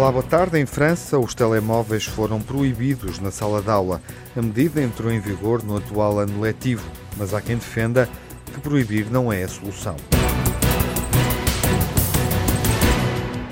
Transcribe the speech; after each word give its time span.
Olá, 0.00 0.10
boa 0.10 0.24
tarde. 0.24 0.58
Em 0.58 0.64
França, 0.64 1.18
os 1.18 1.34
telemóveis 1.34 2.06
foram 2.06 2.40
proibidos 2.40 3.18
na 3.18 3.30
sala 3.30 3.60
de 3.60 3.68
aula. 3.68 4.00
A 4.34 4.40
medida 4.40 4.80
entrou 4.80 5.12
em 5.12 5.20
vigor 5.20 5.62
no 5.62 5.76
atual 5.76 6.18
ano 6.18 6.40
letivo, 6.40 6.90
mas 7.18 7.34
há 7.34 7.42
quem 7.42 7.56
defenda 7.56 8.08
que 8.46 8.58
proibir 8.60 9.10
não 9.10 9.30
é 9.30 9.42
a 9.42 9.48
solução. 9.48 9.96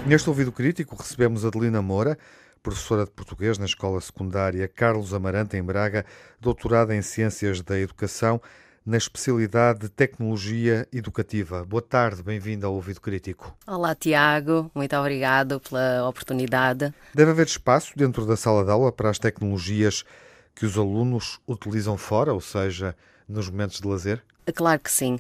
Neste 0.07 0.31
ouvido 0.31 0.51
crítico 0.51 0.97
recebemos 0.97 1.45
Adelina 1.45 1.83
Moura, 1.83 2.17
professora 2.63 3.05
de 3.05 3.11
português 3.11 3.59
na 3.59 3.67
Escola 3.67 4.01
Secundária 4.01 4.67
Carlos 4.67 5.13
Amarante, 5.13 5.55
em 5.55 5.63
Braga, 5.63 6.07
doutorada 6.41 6.97
em 6.97 7.03
Ciências 7.03 7.61
da 7.61 7.79
Educação 7.79 8.41
na 8.89 8.97
especialidade 8.97 9.81
de 9.81 9.89
Tecnologia 9.91 10.89
Educativa. 10.91 11.63
Boa 11.63 11.83
tarde, 11.83 12.23
bem-vindo 12.23 12.67
ao 12.67 12.73
Ouvido 12.73 13.03
Crítico. 13.03 13.55
Olá, 13.67 13.95
Tiago, 13.95 14.71
muito 14.75 14.97
obrigado 14.97 15.61
pela 15.61 16.09
oportunidade. 16.09 16.95
Deve 17.13 17.33
haver 17.33 17.47
espaço 17.47 17.93
dentro 17.95 18.25
da 18.25 18.35
sala 18.35 18.65
de 18.65 18.71
aula 18.71 18.91
para 18.91 19.11
as 19.11 19.19
tecnologias 19.19 20.07
que 20.55 20.65
os 20.65 20.79
alunos 20.79 21.39
utilizam 21.47 21.99
fora, 21.99 22.33
ou 22.33 22.41
seja, 22.41 22.97
nos 23.29 23.51
momentos 23.51 23.79
de 23.79 23.87
lazer? 23.87 24.23
Claro 24.55 24.81
que 24.81 24.91
sim. 24.91 25.19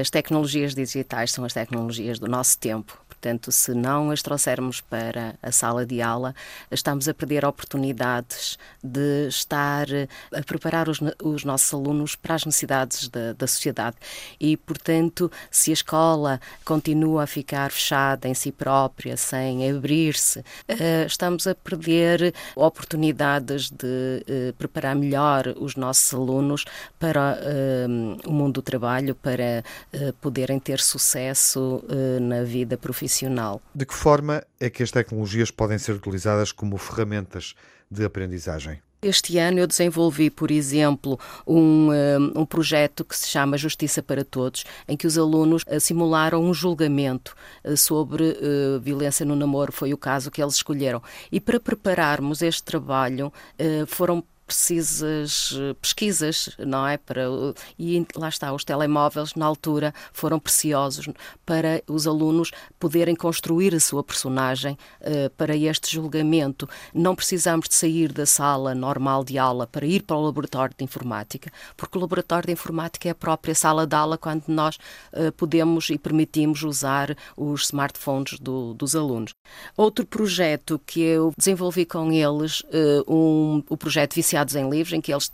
As 0.00 0.08
tecnologias 0.10 0.72
digitais 0.72 1.32
são 1.32 1.44
as 1.44 1.52
tecnologias 1.52 2.20
do 2.20 2.28
nosso 2.28 2.56
tempo 2.56 3.04
Portanto, 3.20 3.50
se 3.50 3.74
não 3.74 4.12
as 4.12 4.22
trouxermos 4.22 4.80
para 4.80 5.34
a 5.42 5.50
sala 5.50 5.84
de 5.84 6.00
aula, 6.00 6.36
estamos 6.70 7.08
a 7.08 7.14
perder 7.14 7.44
oportunidades 7.44 8.56
de 8.82 9.26
estar 9.26 9.88
a 10.32 10.40
preparar 10.42 10.88
os, 10.88 11.00
os 11.20 11.44
nossos 11.44 11.74
alunos 11.74 12.14
para 12.14 12.36
as 12.36 12.44
necessidades 12.44 13.08
da, 13.08 13.32
da 13.32 13.46
sociedade. 13.48 13.96
E, 14.38 14.56
portanto, 14.56 15.30
se 15.50 15.70
a 15.70 15.74
escola 15.74 16.40
continua 16.64 17.24
a 17.24 17.26
ficar 17.26 17.72
fechada 17.72 18.28
em 18.28 18.34
si 18.34 18.52
própria, 18.52 19.16
sem 19.16 19.68
abrir-se, 19.68 20.38
uh, 20.38 21.04
estamos 21.04 21.48
a 21.48 21.56
perder 21.56 22.32
oportunidades 22.54 23.68
de 23.68 24.22
uh, 24.22 24.52
preparar 24.56 24.94
melhor 24.94 25.54
os 25.56 25.74
nossos 25.74 26.14
alunos 26.14 26.64
para 27.00 27.36
o 28.26 28.32
mundo 28.32 28.54
do 28.54 28.62
trabalho, 28.62 29.14
para 29.14 29.62
poderem 30.20 30.58
ter 30.58 30.80
sucesso 30.80 31.82
na 32.20 32.42
vida 32.42 32.76
profissional 32.76 33.07
profissional. 33.08 33.62
De 33.74 33.86
que 33.86 33.94
forma 33.94 34.44
é 34.60 34.68
que 34.68 34.82
as 34.82 34.90
tecnologias 34.90 35.50
podem 35.50 35.78
ser 35.78 35.92
utilizadas 35.92 36.52
como 36.52 36.76
ferramentas 36.76 37.54
de 37.90 38.04
aprendizagem? 38.04 38.80
Este 39.00 39.38
ano 39.38 39.60
eu 39.60 39.66
desenvolvi, 39.68 40.28
por 40.28 40.50
exemplo, 40.50 41.20
um, 41.46 41.88
um, 42.34 42.44
projeto 42.44 43.04
que 43.04 43.16
se 43.16 43.28
chama 43.28 43.56
Justiça 43.56 44.02
para 44.02 44.24
Todos, 44.24 44.64
em 44.88 44.96
que 44.96 45.06
os 45.06 45.16
alunos 45.16 45.62
uh, 45.68 45.78
simularam 45.78 46.42
um 46.42 46.52
julgamento 46.52 47.36
uh, 47.64 47.76
sobre 47.76 48.24
uh, 48.24 48.80
violência 48.80 49.24
no 49.24 49.36
namoro, 49.36 49.70
foi 49.70 49.94
o 49.94 49.96
caso 49.96 50.32
que 50.32 50.42
eles 50.42 50.56
escolheram. 50.56 51.00
E 51.30 51.38
para 51.38 51.60
prepararmos 51.60 52.42
este 52.42 52.64
trabalho, 52.64 53.32
foram 53.86 54.24
precisas 54.48 55.54
eh, 55.60 55.74
pesquisas, 55.74 56.48
não 56.58 56.86
é? 56.86 56.96
Para, 56.96 57.24
e 57.78 58.04
lá 58.16 58.30
está, 58.30 58.50
os 58.50 58.64
telemóveis 58.64 59.34
na 59.34 59.44
altura 59.44 59.92
foram 60.10 60.40
preciosos 60.40 61.06
para 61.44 61.82
os 61.86 62.06
alunos 62.06 62.50
poderem 62.80 63.14
construir 63.14 63.74
a 63.74 63.80
sua 63.80 64.02
personagem 64.02 64.78
uh, 65.02 65.28
para 65.36 65.54
este 65.54 65.92
julgamento. 65.92 66.66
Não 66.94 67.14
precisamos 67.14 67.68
de 67.68 67.74
sair 67.74 68.10
da 68.10 68.24
sala 68.24 68.74
normal 68.74 69.22
de 69.22 69.36
aula 69.36 69.66
para 69.66 69.84
ir 69.84 70.02
para 70.02 70.16
o 70.16 70.24
laboratório 70.24 70.74
de 70.76 70.82
informática, 70.82 71.52
porque 71.76 71.98
o 71.98 72.00
laboratório 72.00 72.46
de 72.46 72.52
informática 72.52 73.08
é 73.08 73.12
a 73.12 73.14
própria 73.14 73.54
sala 73.54 73.86
de 73.86 73.94
aula 73.94 74.16
quando 74.16 74.48
nós 74.48 74.76
uh, 75.12 75.30
podemos 75.36 75.90
e 75.90 75.98
permitimos 75.98 76.62
usar 76.62 77.14
os 77.36 77.64
smartphones 77.64 78.38
do, 78.40 78.72
dos 78.72 78.96
alunos. 78.96 79.32
Outro 79.76 80.06
projeto 80.06 80.80
que 80.86 81.02
eu 81.02 81.34
desenvolvi 81.36 81.84
com 81.84 82.10
eles, 82.10 82.60
uh, 82.60 83.04
um, 83.06 83.62
o 83.68 83.76
projeto 83.76 84.14
Viciado 84.14 84.37
em 84.54 84.68
livros, 84.68 84.92
em 84.92 85.00
que 85.00 85.12
eles 85.12 85.30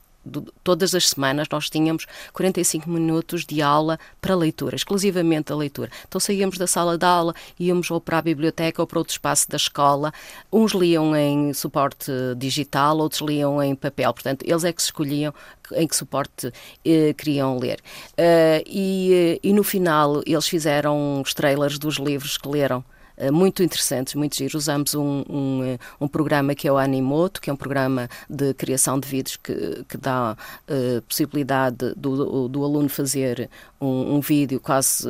todas 0.62 0.94
as 0.94 1.10
semanas 1.10 1.48
nós 1.50 1.68
tínhamos 1.68 2.06
45 2.32 2.88
minutos 2.88 3.44
de 3.44 3.60
aula 3.60 3.98
para 4.20 4.34
leitura, 4.34 4.74
exclusivamente 4.74 5.52
a 5.52 5.56
leitura. 5.56 5.90
Então 6.06 6.20
saíamos 6.20 6.58
da 6.58 6.66
sala 6.66 6.96
de 6.96 7.04
aula, 7.04 7.34
íamos 7.58 7.90
ou 7.90 8.00
para 8.00 8.18
a 8.18 8.22
biblioteca 8.22 8.82
ou 8.82 8.86
para 8.86 8.98
outro 8.98 9.12
espaço 9.12 9.48
da 9.48 9.56
escola. 9.56 10.12
Uns 10.52 10.72
liam 10.72 11.14
em 11.14 11.52
suporte 11.52 12.10
digital, 12.36 12.98
outros 12.98 13.20
liam 13.20 13.62
em 13.62 13.74
papel. 13.74 14.12
Portanto, 14.12 14.44
eles 14.46 14.64
é 14.64 14.72
que 14.72 14.80
escolhiam 14.80 15.34
em 15.72 15.86
que 15.86 15.96
suporte 15.96 16.52
eh, 16.84 17.14
queriam 17.14 17.58
ler. 17.58 17.80
Uh, 18.12 18.62
e, 18.66 19.12
eh, 19.12 19.40
e 19.42 19.52
no 19.52 19.64
final 19.64 20.22
eles 20.26 20.46
fizeram 20.46 21.22
os 21.22 21.32
trailers 21.32 21.78
dos 21.78 21.96
livros 21.96 22.36
que 22.36 22.48
leram. 22.48 22.84
Eh, 23.16 23.30
muito 23.30 23.62
interessantes, 23.62 24.14
muito 24.14 24.36
giros. 24.36 24.54
Usamos 24.54 24.94
um, 24.94 25.24
um, 25.28 25.64
eh, 25.64 25.78
um, 26.00 26.08
programa 26.08 26.54
que 26.54 26.66
é 26.66 26.72
o 26.72 26.78
Animoto, 26.78 27.40
que 27.40 27.50
é 27.50 27.52
um 27.52 27.56
programa 27.56 28.08
de 28.28 28.52
criação 28.54 28.98
de 28.98 29.08
vídeos 29.08 29.36
que, 29.36 29.84
que 29.88 29.96
dá 29.96 30.36
uh, 30.68 31.02
possibilidade 31.02 31.94
do, 31.96 32.48
do, 32.48 32.64
aluno 32.64 32.88
fazer 32.88 33.48
um, 33.80 34.16
um 34.16 34.20
vídeo 34.20 34.60
quase 34.60 35.08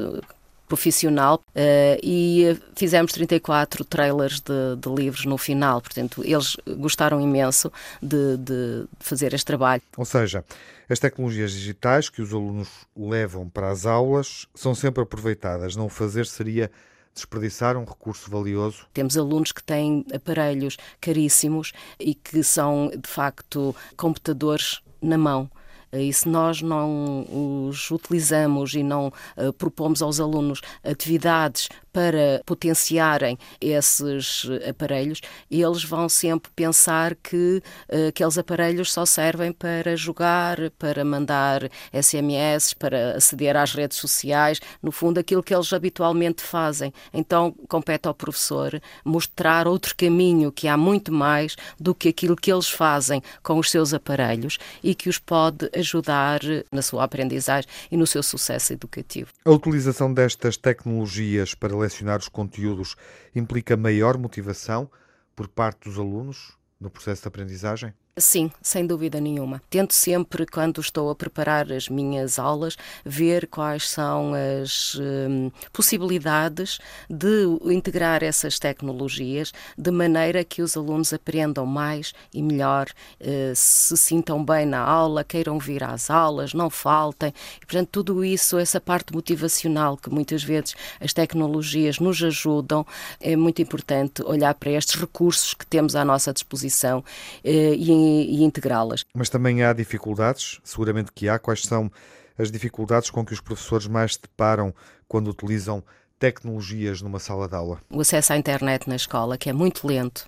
profissional 0.67 1.41
uh, 1.51 1.99
e 2.03 2.59
fizemos 2.75 3.13
34 3.13 3.85
trailers 3.85 4.41
de, 4.41 4.77
de, 4.79 4.89
livros 4.89 5.25
no 5.25 5.37
final, 5.37 5.81
portanto 5.81 6.23
eles 6.25 6.57
gostaram 6.79 7.21
imenso 7.21 7.71
de, 8.03 8.37
de, 8.39 8.85
fazer 8.99 9.35
este 9.35 9.47
trabalho. 9.47 9.83
Ou 9.97 10.05
seja, 10.05 10.45
as 10.89 10.99
tecnologias 10.99 11.53
digitais 11.53 12.09
que 12.09 12.23
os 12.23 12.33
alunos 12.33 12.69
levam 12.97 13.49
para 13.49 13.71
as 13.71 13.87
aulas 13.87 14.47
são 14.55 14.75
sempre 14.75 15.03
aproveitadas, 15.03 15.77
não 15.77 15.89
fazer 15.89 16.27
seria 16.27 16.71
desperdiçar 17.15 17.77
um 17.77 17.85
recurso 17.85 18.31
valioso? 18.31 18.87
Temos 18.93 19.17
alunos 19.17 19.53
que 19.53 19.63
têm 19.63 20.05
aparelhos 20.13 20.77
caríssimos 21.01 21.73
e 21.99 22.15
que 22.15 22.43
são, 22.43 22.91
de 22.91 23.09
facto, 23.09 23.75
computadores 23.97 24.81
na 25.01 25.17
mão. 25.17 25.51
E 25.93 26.13
se 26.13 26.29
nós 26.29 26.61
não 26.61 27.69
os 27.69 27.89
utilizamos 27.91 28.75
e 28.75 28.83
não 28.83 29.13
uh, 29.37 29.53
propomos 29.53 30.03
aos 30.03 30.19
alunos 30.19 30.61
atividades 30.83 31.69
para 31.95 32.43
potenciarem 32.45 33.39
esses 33.61 34.49
aparelhos, 34.69 35.21
eles 35.49 35.85
vão 35.85 36.09
sempre 36.09 36.51
pensar 36.57 37.15
que 37.15 37.63
uh, 37.89 38.09
aqueles 38.09 38.37
aparelhos 38.37 38.93
só 38.93 39.07
servem 39.07 39.53
para 39.53 39.95
jogar, 39.95 40.59
para 40.73 41.05
mandar 41.05 41.71
SMS, 41.93 42.75
para 42.75 43.17
aceder 43.17 43.57
às 43.57 43.73
redes 43.73 43.97
sociais, 43.97 44.61
no 44.83 44.91
fundo, 44.91 45.21
aquilo 45.21 45.41
que 45.41 45.55
eles 45.55 45.73
habitualmente 45.73 46.43
fazem. 46.43 46.93
Então, 47.13 47.55
compete 47.69 48.09
ao 48.09 48.15
professor 48.15 48.81
mostrar 49.05 49.69
outro 49.69 49.95
caminho, 49.95 50.51
que 50.51 50.67
há 50.67 50.77
muito 50.77 51.13
mais 51.13 51.55
do 51.79 51.95
que 51.95 52.09
aquilo 52.09 52.35
que 52.35 52.53
eles 52.53 52.69
fazem 52.69 53.23
com 53.41 53.57
os 53.57 53.71
seus 53.71 53.95
aparelhos 53.95 54.59
e 54.83 54.97
que 54.97 55.09
os 55.09 55.21
pode 55.21 55.71
ajudar 55.73 56.41
na 56.73 56.83
sua 56.83 57.05
aprendizagem 57.05 57.71
e 57.89 57.97
no 57.97 58.07
seu 58.07 58.23
sucesso 58.23 58.73
educativo. 58.73 59.31
A 59.45 59.51
utilização 59.53 60.13
destas 60.13 60.57
tecnologias 60.57 61.55
para 61.55 61.84
selecionar 61.85 62.19
os 62.19 62.29
conteúdos 62.29 62.97
implica 63.35 63.77
maior 63.77 64.17
motivação 64.17 64.91
por 65.35 65.49
parte 65.49 65.89
dos 65.89 65.99
alunos 65.99 66.57
no 66.81 66.91
processo 66.91 67.23
de 67.23 67.29
aprendizagem? 67.29 67.93
Sim, 68.17 68.49
sem 68.63 68.87
dúvida 68.87 69.21
nenhuma. 69.21 69.61
Tento 69.69 69.93
sempre, 69.93 70.47
quando 70.47 70.81
estou 70.81 71.11
a 71.11 71.17
preparar 71.17 71.73
as 71.73 71.89
minhas 71.89 72.39
aulas, 72.39 72.77
ver 73.05 73.49
quais 73.49 73.91
são 73.91 74.33
as 74.63 74.95
hum, 74.95 75.51
possibilidades 75.73 76.79
de 77.11 77.45
integrar 77.65 78.23
essas 78.23 78.57
tecnologias 78.61 79.53
de 79.77 79.91
maneira 79.91 80.45
que 80.45 80.63
os 80.63 80.77
alunos 80.77 81.13
aprendam 81.13 81.67
mais 81.67 82.15
e 82.33 82.41
melhor, 82.41 82.87
eh, 83.19 83.53
se 83.57 83.97
sintam 83.97 84.45
bem 84.45 84.65
na 84.65 84.79
aula, 84.79 85.25
queiram 85.25 85.59
vir 85.59 85.83
às 85.83 86.09
aulas, 86.09 86.55
não 86.55 86.71
faltem. 86.71 87.33
E, 87.61 87.67
portanto, 87.67 87.89
tudo 87.91 88.25
isso, 88.25 88.57
essa 88.59 88.81
parte 88.81 89.13
motivacional 89.13 89.97
que 89.97 90.09
muitas 90.09 90.45
vezes 90.45 90.77
as 91.01 91.13
tecnologias 91.13 91.99
nos 91.99 92.23
ajudam, 92.23 92.87
é 93.21 93.35
muito 93.35 93.61
importante 93.61 94.23
olhar 94.23 94.55
para 94.55 94.71
estes 94.71 94.95
recursos 95.01 95.53
que 95.53 95.67
temos 95.67 95.97
à 95.97 96.05
nossa 96.05 96.33
disposição 96.33 97.03
eh, 97.43 97.75
e 97.77 98.04
e, 98.05 98.45
integrá-las. 98.45 99.05
Mas 99.15 99.29
também 99.29 99.63
há 99.63 99.73
dificuldades, 99.73 100.61
seguramente 100.63 101.13
que 101.13 101.29
há. 101.29 101.39
Quais 101.39 101.63
são 101.63 101.91
as 102.39 102.51
dificuldades 102.51 103.11
com 103.11 103.25
que 103.25 103.33
os 103.33 103.41
professores 103.41 103.87
mais 103.87 104.15
se 104.15 104.23
deparam 104.23 104.75
quando 105.09 105.29
utilizam 105.29 105.83
tecnologias 106.19 107.03
numa 107.03 107.19
sala 107.19 107.49
de 107.49 107.55
aula? 107.55 107.81
O 107.91 108.01
acesso 108.01 108.33
à 108.33 108.37
internet 108.37 108.89
na 108.89 108.97
escola, 108.97 109.37
que 109.37 109.51
é 109.51 109.53
muito 109.53 109.87
lento. 109.87 110.27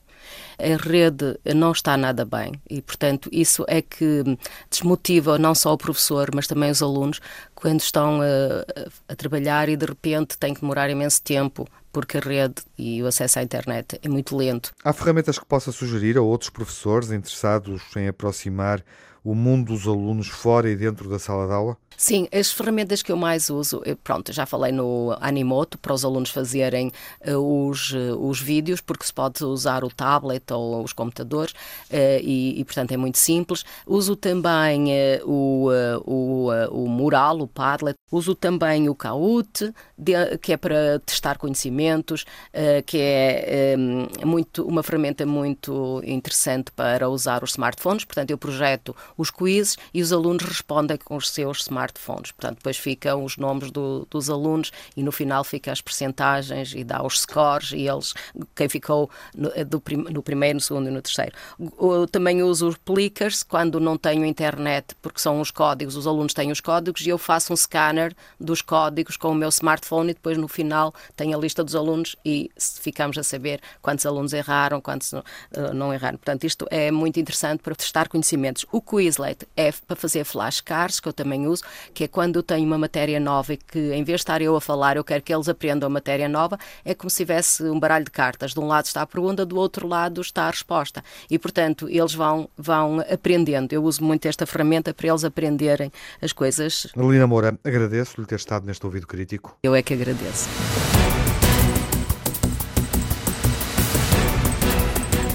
A 0.58 0.88
rede 0.88 1.38
não 1.54 1.72
está 1.72 1.96
nada 1.96 2.24
bem 2.24 2.60
e, 2.68 2.80
portanto, 2.80 3.28
isso 3.30 3.64
é 3.68 3.82
que 3.82 4.24
desmotiva 4.70 5.38
não 5.38 5.54
só 5.54 5.72
o 5.72 5.78
professor, 5.78 6.30
mas 6.34 6.46
também 6.46 6.70
os 6.70 6.82
alunos 6.82 7.20
quando 7.54 7.80
estão 7.80 8.20
a, 8.22 9.12
a 9.12 9.14
trabalhar 9.14 9.68
e 9.68 9.76
de 9.76 9.86
repente 9.86 10.38
têm 10.38 10.54
que 10.54 10.60
demorar 10.60 10.90
imenso 10.90 11.22
tempo 11.22 11.66
porque 11.96 12.18
a 12.18 12.20
rede 12.20 12.56
e 12.76 13.02
o 13.02 13.06
acesso 13.06 13.38
à 13.38 13.42
internet 13.42 13.98
é 14.02 14.06
muito 14.06 14.36
lento. 14.36 14.70
Há 14.84 14.92
ferramentas 14.92 15.38
que 15.38 15.46
possa 15.46 15.72
sugerir 15.72 16.18
a 16.18 16.20
outros 16.20 16.50
professores 16.50 17.10
interessados 17.10 17.82
em 17.96 18.06
aproximar 18.06 18.84
o 19.26 19.34
mundo 19.34 19.72
dos 19.72 19.88
alunos 19.88 20.28
fora 20.28 20.70
e 20.70 20.76
dentro 20.76 21.08
da 21.08 21.18
sala 21.18 21.46
de 21.46 21.52
aula? 21.52 21.76
Sim, 21.96 22.28
as 22.30 22.52
ferramentas 22.52 23.02
que 23.02 23.10
eu 23.10 23.16
mais 23.16 23.48
uso, 23.48 23.82
pronto, 24.04 24.30
já 24.30 24.44
falei 24.44 24.70
no 24.70 25.16
Animoto 25.18 25.78
para 25.78 25.94
os 25.94 26.04
alunos 26.04 26.28
fazerem 26.28 26.92
uh, 27.26 27.68
os, 27.68 27.92
uh, 27.92 28.18
os 28.20 28.38
vídeos, 28.38 28.82
porque 28.82 29.06
se 29.06 29.12
pode 29.12 29.42
usar 29.42 29.82
o 29.82 29.88
tablet 29.88 30.44
ou 30.52 30.84
os 30.84 30.92
computadores 30.92 31.54
e, 31.90 32.60
e, 32.60 32.64
portanto, 32.64 32.92
é 32.92 32.98
muito 32.98 33.16
simples. 33.16 33.64
Uso 33.86 34.14
também 34.14 34.90
o, 35.24 35.70
o, 36.04 36.50
o 36.70 36.88
Mural, 36.88 37.40
o 37.40 37.48
Padlet, 37.48 37.96
uso 38.12 38.34
também 38.34 38.90
o 38.90 38.94
Kahoot, 38.94 39.72
que 40.42 40.52
é 40.52 40.56
para 40.56 41.00
testar 41.00 41.38
conhecimentos, 41.38 42.26
que 42.84 42.98
é 43.00 43.74
muito, 44.24 44.66
uma 44.66 44.82
ferramenta 44.82 45.24
muito 45.24 46.02
interessante 46.04 46.70
para 46.72 47.08
usar 47.08 47.42
os 47.42 47.52
smartphones. 47.52 48.04
Portanto, 48.04 48.30
eu 48.30 48.38
projeto 48.38 48.94
os 49.16 49.30
quizzes 49.30 49.76
e 49.92 50.02
os 50.02 50.12
alunos 50.12 50.44
respondem 50.44 50.96
com 50.96 51.16
os 51.16 51.30
seus 51.30 51.60
smartphones. 51.60 52.32
Portanto, 52.32 52.56
depois 52.58 52.76
ficam 52.76 53.24
os 53.24 53.36
nomes 53.36 53.70
do, 53.70 54.06
dos 54.10 54.30
alunos 54.30 54.70
e 54.96 55.02
no 55.02 55.12
final 55.12 55.44
fica 55.44 55.72
as 55.72 55.80
percentagens 55.80 56.74
e 56.74 56.84
dá 56.84 57.02
os 57.02 57.20
scores 57.20 57.72
e 57.72 57.88
eles, 57.88 58.14
quem 58.54 58.68
ficou 58.68 59.10
no, 59.34 59.50
do, 59.64 59.82
no 60.10 60.22
primeiro, 60.22 60.56
no 60.56 60.60
segundo 60.60 60.88
e 60.88 60.90
no 60.90 61.02
terceiro. 61.02 61.32
Eu 61.80 62.06
também 62.06 62.42
uso 62.42 62.68
os 62.68 62.76
plickers 62.76 63.42
quando 63.42 63.80
não 63.80 63.96
tenho 63.96 64.24
internet, 64.24 64.94
porque 65.00 65.20
são 65.20 65.40
os 65.40 65.50
códigos, 65.50 65.96
os 65.96 66.06
alunos 66.06 66.34
têm 66.34 66.50
os 66.50 66.60
códigos 66.60 67.06
e 67.06 67.08
eu 67.08 67.18
faço 67.18 67.52
um 67.52 67.56
scanner 67.56 68.14
dos 68.40 68.62
códigos 68.62 69.16
com 69.16 69.30
o 69.30 69.34
meu 69.34 69.48
smartphone 69.48 70.10
e 70.10 70.14
depois 70.14 70.36
no 70.36 70.48
final 70.48 70.94
tenho 71.14 71.36
a 71.36 71.40
lista 71.40 71.62
dos 71.62 71.74
alunos 71.74 72.16
e 72.24 72.50
ficamos 72.58 73.16
a 73.18 73.22
saber 73.22 73.60
quantos 73.80 74.04
alunos 74.06 74.32
erraram, 74.32 74.80
quantos 74.80 75.12
não, 75.12 75.24
eh, 75.52 75.72
não 75.72 75.92
erraram. 75.92 76.18
Portanto, 76.18 76.44
isto 76.44 76.66
é 76.70 76.90
muito 76.90 77.18
interessante 77.18 77.62
para 77.62 77.74
testar 77.74 78.08
conhecimentos. 78.08 78.66
O 78.70 78.80
Quizlet 79.06 79.46
é 79.56 79.70
para 79.86 79.94
fazer 79.94 80.24
flashcards, 80.24 80.98
que 80.98 81.08
eu 81.08 81.12
também 81.12 81.46
uso, 81.46 81.62
que 81.94 82.04
é 82.04 82.08
quando 82.08 82.36
eu 82.36 82.42
tenho 82.42 82.66
uma 82.66 82.76
matéria 82.76 83.20
nova 83.20 83.52
e 83.52 83.56
que, 83.56 83.78
em 83.78 84.02
vez 84.02 84.18
de 84.18 84.22
estar 84.22 84.42
eu 84.42 84.56
a 84.56 84.60
falar, 84.60 84.96
eu 84.96 85.04
quero 85.04 85.22
que 85.22 85.32
eles 85.32 85.48
aprendam 85.48 85.86
a 85.86 85.90
matéria 85.90 86.28
nova, 86.28 86.58
é 86.84 86.92
como 86.92 87.08
se 87.08 87.18
tivesse 87.18 87.62
um 87.62 87.78
baralho 87.78 88.04
de 88.04 88.10
cartas. 88.10 88.52
De 88.52 88.58
um 88.58 88.66
lado 88.66 88.86
está 88.86 89.02
a 89.02 89.06
pergunta, 89.06 89.46
do 89.46 89.56
outro 89.56 89.86
lado 89.86 90.20
está 90.20 90.44
a 90.44 90.50
resposta. 90.50 91.04
E, 91.30 91.38
portanto, 91.38 91.88
eles 91.88 92.14
vão, 92.14 92.48
vão 92.58 93.00
aprendendo. 93.00 93.72
Eu 93.72 93.84
uso 93.84 94.02
muito 94.02 94.26
esta 94.26 94.44
ferramenta 94.44 94.92
para 94.92 95.06
eles 95.06 95.24
aprenderem 95.24 95.92
as 96.20 96.32
coisas. 96.32 96.88
Lina 96.96 97.26
Moura, 97.26 97.56
agradeço-lhe 97.62 98.26
ter 98.26 98.36
estado 98.36 98.66
neste 98.66 98.84
ouvido 98.84 99.06
crítico. 99.06 99.56
Eu 99.62 99.74
é 99.74 99.82
que 99.82 99.94
agradeço. 99.94 100.48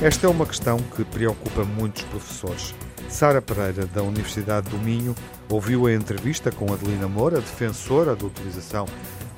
Esta 0.01 0.25
é 0.25 0.29
uma 0.29 0.45
questão 0.45 0.77
que 0.77 1.05
preocupa 1.05 1.63
muitos 1.63 2.03
professores. 2.03 2.73
Sara 3.11 3.41
Pereira, 3.41 3.85
da 3.85 4.01
Universidade 4.01 4.69
do 4.69 4.77
Minho, 4.77 5.13
ouviu 5.49 5.85
a 5.85 5.93
entrevista 5.93 6.49
com 6.49 6.73
Adelina 6.73 7.07
Moura, 7.07 7.41
defensora 7.41 8.15
da 8.15 8.25
utilização 8.25 8.87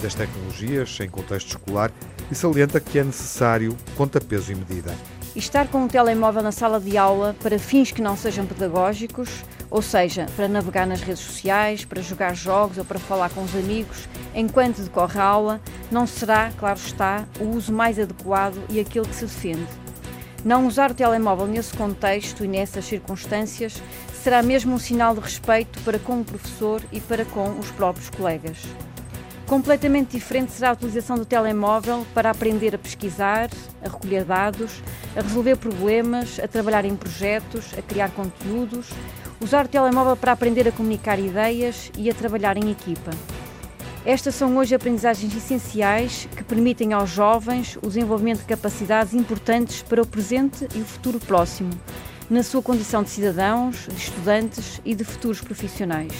das 0.01 0.13
tecnologias 0.13 0.97
em 1.01 1.09
contexto 1.09 1.57
escolar, 1.57 1.91
e 2.31 2.35
salienta 2.35 2.79
que 2.79 2.99
é 2.99 3.03
necessário 3.03 3.75
contrapeso 3.97 4.51
e 4.51 4.55
medida. 4.55 4.95
Estar 5.35 5.67
com 5.67 5.79
um 5.79 5.87
telemóvel 5.87 6.43
na 6.43 6.51
sala 6.51 6.79
de 6.79 6.95
aula 6.95 7.35
para 7.41 7.57
fins 7.57 7.91
que 7.91 8.01
não 8.01 8.15
sejam 8.15 8.45
pedagógicos, 8.45 9.43
ou 9.71 9.81
seja, 9.81 10.27
para 10.35 10.47
navegar 10.47 10.85
nas 10.85 11.01
redes 11.01 11.23
sociais, 11.23 11.83
para 11.83 12.01
jogar 12.01 12.35
jogos 12.35 12.77
ou 12.77 12.85
para 12.85 12.99
falar 12.99 13.31
com 13.31 13.43
os 13.43 13.55
amigos 13.55 14.07
enquanto 14.35 14.83
decorre 14.83 15.19
a 15.19 15.23
aula, 15.23 15.61
não 15.91 16.05
será, 16.05 16.51
claro 16.59 16.77
está, 16.77 17.25
o 17.39 17.45
uso 17.45 17.73
mais 17.73 17.97
adequado 17.97 18.61
e 18.69 18.79
aquele 18.79 19.07
que 19.07 19.15
se 19.15 19.25
defende. 19.25 19.82
Não 20.45 20.68
usar 20.68 20.92
o 20.92 20.94
telemóvel 20.94 21.48
nesse 21.48 21.74
contexto 21.74 22.44
e 22.44 22.48
nessas 22.50 22.84
circunstâncias 22.84 23.81
será 24.13 24.44
mesmo 24.44 24.75
um 24.75 24.78
sinal 24.78 25.16
de 25.16 25.22
respeito 25.22 25.80
para 25.84 25.98
com 25.98 26.19
o 26.19 26.25
professor 26.25 26.81
e 26.92 27.00
para 27.00 27.24
com 27.24 27.57
os 27.57 27.72
próprios 27.72 28.10
colegas. 28.10 28.57
Completamente 29.48 30.12
diferente 30.12 30.51
será 30.51 30.72
a 30.72 30.74
utilização 30.74 31.16
do 31.18 31.25
telemóvel 31.25 32.06
para 32.13 32.30
aprender 32.30 32.75
a 32.75 32.78
pesquisar, 32.78 33.50
a 33.81 33.88
recolher 33.88 34.25
dados, 34.25 34.81
a 35.16 35.22
resolver 35.22 35.56
problemas, 35.56 36.38
a 36.44 36.48
trabalhar 36.48 36.84
em 36.84 36.95
projetos, 36.95 37.74
a 37.78 37.81
criar 37.81 38.12
conteúdos, 38.12 38.90
usar 39.40 39.66
o 39.66 39.69
telemóvel 39.69 40.18
para 40.18 40.34
aprender 40.34 40.68
a 40.68 40.74
comunicar 40.74 41.19
ideias 41.19 41.90
e 41.98 42.10
a 42.10 42.13
trabalhar 42.13 42.57
em 42.57 42.69
equipa. 42.69 43.12
Estas 44.05 44.35
são 44.35 44.57
hoje 44.57 44.75
aprendizagens 44.75 45.33
essenciais 45.33 46.27
que 46.35 46.44
permitem 46.44 46.91
aos 46.91 47.09
jovens 47.09 47.77
o 47.81 47.88
desenvolvimento 47.88 48.39
de 48.39 48.45
capacidades 48.45 49.13
importantes 49.13 49.81
para 49.81 50.01
o 50.01 50.05
presente 50.05 50.67
e 50.75 50.79
o 50.79 50.85
futuro 50.85 51.21
próximo, 51.21 51.69
na 52.29 52.44
sua 52.44 52.61
condição 52.61 53.01
de 53.01 53.09
cidadãos, 53.09 53.88
de 53.88 53.95
estudantes 53.95 54.81
e 54.83 54.94
de 54.94 55.05
futuros 55.05 55.39
profissionais. 55.39 56.11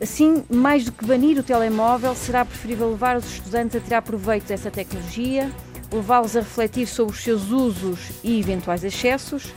Assim, 0.00 0.44
mais 0.48 0.84
do 0.84 0.92
que 0.92 1.04
banir 1.04 1.36
o 1.36 1.42
telemóvel, 1.42 2.14
será 2.14 2.44
preferível 2.44 2.90
levar 2.90 3.16
os 3.16 3.26
estudantes 3.26 3.74
a 3.74 3.80
tirar 3.80 4.02
proveito 4.02 4.46
dessa 4.46 4.70
tecnologia, 4.70 5.50
levá-los 5.92 6.36
a 6.36 6.40
refletir 6.40 6.86
sobre 6.86 7.12
os 7.12 7.20
seus 7.20 7.50
usos 7.50 8.12
e 8.22 8.38
eventuais 8.38 8.84
excessos 8.84 9.52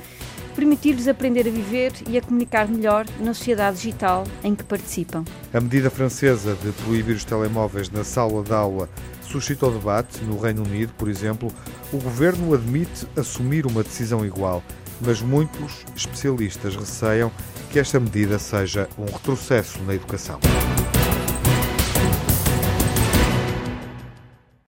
permitir-lhes 0.61 1.07
aprender 1.07 1.47
a 1.47 1.49
viver 1.49 1.91
e 2.07 2.19
a 2.19 2.21
comunicar 2.21 2.67
melhor 2.67 3.07
na 3.19 3.33
sociedade 3.33 3.77
digital 3.77 4.25
em 4.43 4.53
que 4.53 4.63
participam. 4.63 5.25
A 5.51 5.59
medida 5.59 5.89
francesa 5.89 6.55
de 6.63 6.71
proibir 6.83 7.15
os 7.15 7.25
telemóveis 7.25 7.89
na 7.89 8.03
sala 8.03 8.43
de 8.43 8.53
aula 8.53 8.87
suscitou 9.23 9.71
debate. 9.71 10.23
No 10.23 10.37
Reino 10.37 10.61
Unido, 10.63 10.93
por 10.95 11.09
exemplo, 11.09 11.51
o 11.91 11.97
governo 11.97 12.53
admite 12.53 13.07
assumir 13.15 13.65
uma 13.65 13.81
decisão 13.81 14.23
igual, 14.23 14.61
mas 15.03 15.19
muitos 15.19 15.83
especialistas 15.95 16.75
receiam 16.75 17.31
que 17.71 17.79
esta 17.79 17.99
medida 17.99 18.37
seja 18.37 18.87
um 18.99 19.05
retrocesso 19.05 19.81
na 19.81 19.95
educação. 19.95 20.39